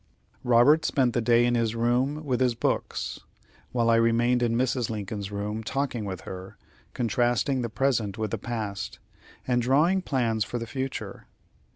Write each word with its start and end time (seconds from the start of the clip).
Robert 0.43 0.83
spent 0.83 1.13
the 1.13 1.21
day 1.21 1.45
in 1.45 1.53
his 1.53 1.75
room 1.75 2.25
with 2.25 2.39
his 2.39 2.55
books, 2.55 3.19
while 3.71 3.87
I 3.87 3.97
remained 3.97 4.41
in 4.41 4.55
Mrs. 4.55 4.89
Lincoln's 4.89 5.29
room, 5.31 5.63
talking 5.63 6.05
with 6.05 6.21
her, 6.21 6.57
contrasting 6.95 7.61
the 7.61 7.69
present 7.69 8.17
with 8.17 8.31
the 8.31 8.39
past, 8.39 8.97
and 9.47 9.61
drawing 9.61 10.01
plans 10.01 10.43
for 10.43 10.57
the 10.57 10.65
future. 10.65 11.27